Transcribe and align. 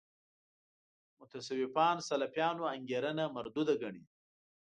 متصوفان 1.19 1.95
سلفیانو 2.09 2.63
انګېرنه 2.75 3.23
مردوده 3.35 3.73
ګڼي. 3.81 4.03